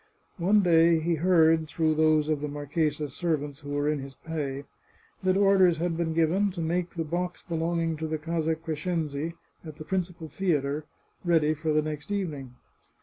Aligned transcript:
One 0.39 0.61
day 0.63 0.97
he 0.99 1.13
heard, 1.13 1.67
through 1.67 1.93
those 1.93 2.27
of 2.27 2.41
the 2.41 2.47
marchesa's 2.47 3.13
serv 3.13 3.43
ants 3.43 3.59
who 3.59 3.69
were 3.69 3.87
in 3.87 3.99
his 3.99 4.15
pay, 4.15 4.63
that 5.21 5.37
orders 5.37 5.77
had 5.77 5.95
been 5.95 6.11
given 6.15 6.49
to 6.53 6.59
make 6.59 6.95
the 6.95 7.03
box 7.03 7.43
belonging 7.43 7.97
to 7.97 8.07
the 8.07 8.17
Casa 8.17 8.55
Crescenzi, 8.55 9.35
at 9.63 9.75
the 9.75 9.85
prin 9.85 10.01
cipal 10.01 10.31
theatre, 10.31 10.85
ready 11.23 11.53
for 11.53 11.71
the 11.71 11.83
next 11.83 12.09
evening. 12.11 12.55